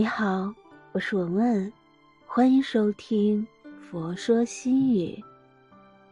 [0.00, 0.50] 你好，
[0.92, 1.72] 我是文文，
[2.26, 3.46] 欢迎收听
[3.82, 5.08] 《佛说心语》。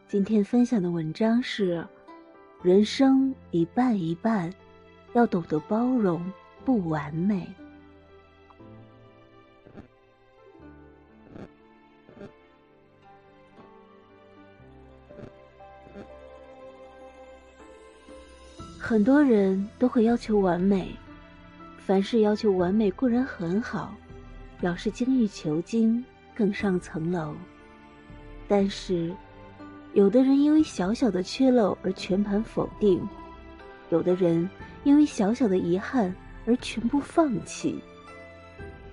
[0.07, 1.82] 今天分享的文章是：
[2.61, 4.53] 人生一半一半，
[5.14, 6.22] 要懂得包容
[6.66, 7.48] 不完美。
[18.79, 20.95] 很多人都会要求完美，
[21.88, 23.94] 凡事要求完美固然很好，
[24.60, 27.34] 表示精益求精，更上层楼。
[28.46, 29.11] 但是，
[29.94, 33.00] 有的人因为小小的缺漏而全盘否定，
[33.88, 34.47] 有的人
[34.84, 37.80] 因为小小的遗憾而全部放弃。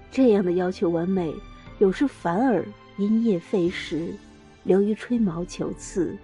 [0.09, 1.35] 这样的要求完美，
[1.79, 2.65] 有时反而
[2.95, 4.15] 因噎废食，
[4.63, 6.17] 流于吹毛求疵，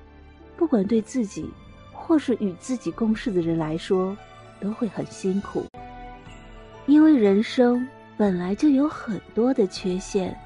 [0.55, 1.49] 不管对自己。
[1.93, 4.17] 或是与自己共事的人来说，
[4.59, 5.65] 都会很辛苦，
[7.11, 10.37] 为人生本来就有很多的缺陷，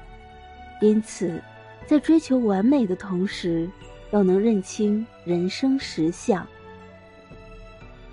[0.80, 1.40] 因此，
[1.86, 3.70] 在追求完美的同时，
[4.10, 6.46] 要能认清人生实相。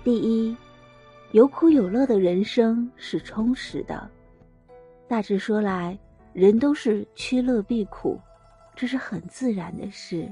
[0.02, 0.56] 第一，
[1.32, 4.08] 有苦有乐的人生是充实的。
[5.08, 5.98] 大致说来，
[6.32, 8.20] 人都是趋乐避苦，
[8.76, 10.30] 这是很自然的事。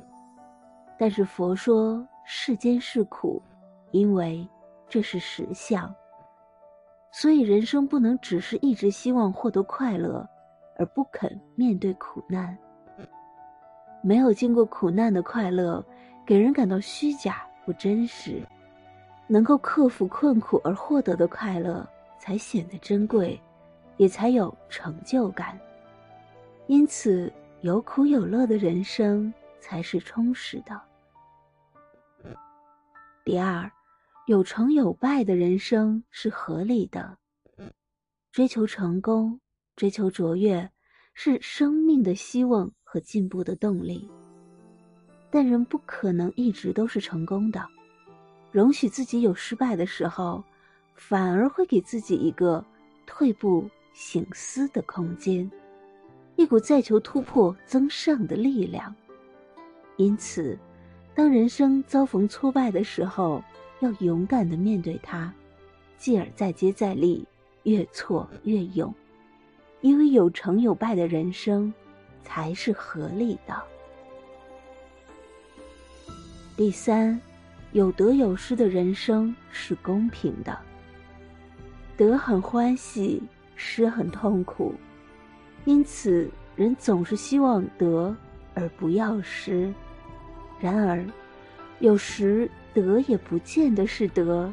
[0.98, 2.06] 但是佛说。
[2.24, 3.42] 世间是苦，
[3.90, 4.46] 因为
[4.88, 5.92] 这是实相。
[7.12, 10.26] 所以人生不能只是一直希望获得快乐，
[10.78, 12.56] 而不肯面对苦难。
[14.02, 15.84] 没有经过苦难的快乐，
[16.26, 18.42] 给人感到虚假不真实。
[19.28, 21.86] 能够克服困苦而获得的快乐，
[22.18, 23.40] 才显得珍贵，
[23.96, 25.58] 也才有成就感。
[26.66, 30.80] 因此，有苦有乐的人生才是充实的。
[33.24, 33.70] 第二，
[34.32, 37.18] 有成有败的人生是合理的。
[38.32, 39.38] 追求成功、
[39.76, 40.70] 追求卓越，
[41.12, 44.08] 是生命的希望和进步的动力。
[45.30, 47.62] 但人不可能一直都是成功的，
[48.50, 50.42] 容许自己有失败的时候，
[50.94, 52.64] 反而会给自己一个
[53.04, 55.50] 退步、醒思的空间，
[56.36, 58.96] 一股再求突破、增上的力量。
[59.98, 60.58] 因此。
[61.14, 63.44] 当人生遭逢挫败的时候，
[63.82, 65.32] 要勇敢的面对它，
[65.98, 67.26] 继而再接再厉，
[67.64, 68.94] 越挫越勇，
[69.80, 71.74] 因为有成有败的人生，
[72.22, 73.60] 才是合理的。
[76.56, 77.20] 第三，
[77.72, 80.56] 有得有失的人生是公平的。
[81.96, 83.20] 得很欢喜，
[83.56, 84.72] 失很痛苦，
[85.64, 88.14] 因此人总是希望得
[88.54, 89.74] 而不要失。
[90.60, 91.04] 然而，
[91.80, 94.52] 有时得也不见得是得，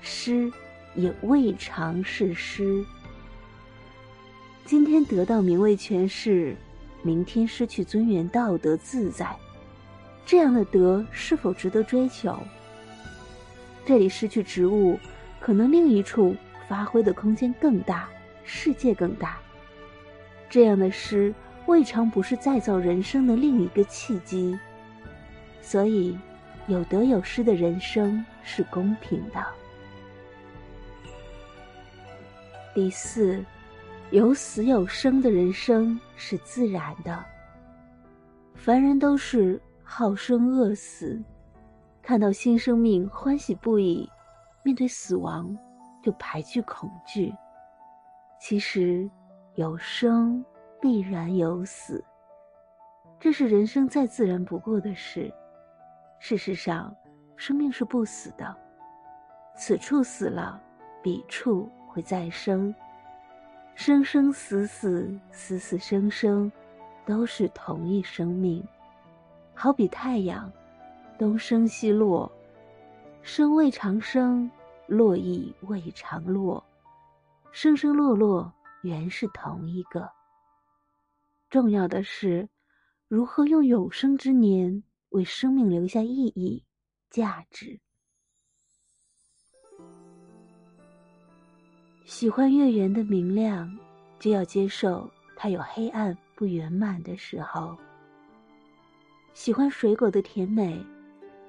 [0.00, 0.50] 失
[0.94, 2.84] 也未尝是失。
[4.64, 6.56] 今天得到名位权势，
[7.02, 9.34] 明天失去尊严、道德自在，
[10.26, 12.38] 这样的得是否值得追求？
[13.86, 14.98] 这里失去职务，
[15.40, 16.36] 可能另一处
[16.68, 18.08] 发挥的空间更大，
[18.44, 19.38] 世界更大。
[20.50, 21.34] 这样的失，
[21.66, 24.58] 未尝不是再造人生的另一个契机。
[25.62, 26.18] 所以，
[26.68, 29.44] 有得有失的人生是公平的。
[32.74, 33.42] 第四，
[34.10, 37.24] 有死有生的人生是自然的。
[38.54, 41.18] 凡人都是好生恶死，
[42.02, 44.06] 看到新生命欢喜不已，
[44.62, 45.56] 面对死亡
[46.02, 47.34] 就排拒恐惧。
[48.38, 49.08] 其实，
[49.54, 50.44] 有生
[50.82, 52.04] 必然有死，
[53.18, 55.32] 这是人生再自然不过的事。
[56.20, 56.94] 事实上，
[57.36, 58.54] 生命是不死的。
[59.56, 60.60] 此处死了，
[61.02, 62.74] 彼处会再生。
[63.74, 66.50] 生生死死，死死生生，
[67.06, 68.66] 都是同一生命。
[69.54, 70.50] 好比太阳，
[71.16, 72.30] 东升西落，
[73.22, 74.50] 生未长生，
[74.86, 76.62] 落亦未长落。
[77.52, 80.10] 生生落落，原是同一个。
[81.48, 82.48] 重要的是，
[83.08, 84.82] 如何用有生之年。
[85.10, 86.64] 为生命留下意义、
[87.10, 87.80] 价值。
[92.04, 93.78] 喜欢月圆的明亮，
[94.18, 97.76] 就要接受它有黑暗不圆满的时候；
[99.34, 100.82] 喜欢水果的甜美，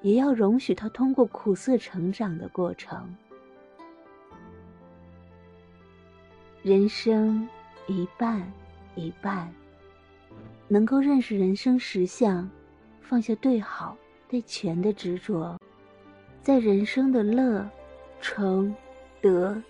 [0.02, 3.14] 也要容许它通过苦涩成长的过程。
[6.62, 7.48] 人生
[7.86, 8.52] 一半
[8.94, 9.50] 一半，
[10.68, 12.48] 能够认识人生实相。
[13.10, 13.96] 放下对好
[14.28, 15.58] 对全的执着，
[16.44, 17.68] 在人生的乐、
[18.20, 18.72] 成、
[19.20, 19.60] 得、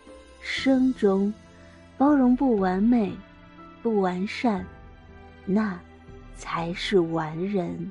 [0.43, 1.33] 生中，
[1.97, 3.11] 包容不完美，
[3.83, 4.63] 不完善，
[5.47, 5.81] 那
[6.37, 7.91] 才是完人。